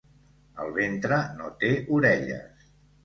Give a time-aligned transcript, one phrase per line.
[0.63, 2.69] El ventre no té orelles.